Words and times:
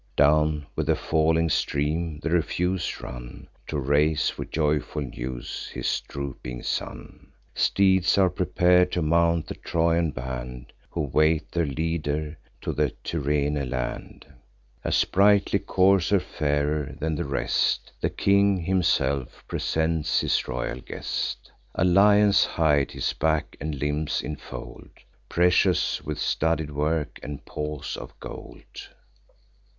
Down 0.15 0.65
with 0.75 0.87
the 0.87 0.95
falling 0.95 1.49
stream 1.49 2.17
the 2.23 2.31
refuse 2.31 3.01
run, 3.01 3.47
To 3.67 3.77
raise 3.77 4.35
with 4.35 4.49
joyful 4.49 5.03
news 5.03 5.69
his 5.71 6.01
drooping 6.07 6.63
son. 6.63 7.33
Steeds 7.53 8.17
are 8.17 8.31
prepar'd 8.31 8.93
to 8.93 9.03
mount 9.03 9.45
the 9.45 9.53
Trojan 9.53 10.09
band, 10.09 10.73
Who 10.89 11.01
wait 11.01 11.51
their 11.51 11.67
leader 11.67 12.35
to 12.61 12.71
the 12.73 12.95
Tyrrhene 13.03 13.69
land. 13.69 14.25
A 14.83 14.91
sprightly 14.91 15.59
courser, 15.59 16.19
fairer 16.19 16.95
than 16.99 17.13
the 17.13 17.25
rest, 17.25 17.91
The 18.01 18.09
king 18.09 18.57
himself 18.57 19.43
presents 19.47 20.21
his 20.21 20.47
royal 20.47 20.79
guest: 20.81 21.51
A 21.75 21.85
lion's 21.85 22.43
hide 22.43 22.89
his 22.93 23.13
back 23.13 23.55
and 23.61 23.75
limbs 23.75 24.23
infold, 24.23 24.89
Precious 25.29 26.01
with 26.01 26.17
studded 26.17 26.71
work, 26.71 27.19
and 27.21 27.45
paws 27.45 27.95
of 27.97 28.19
gold. 28.19 28.63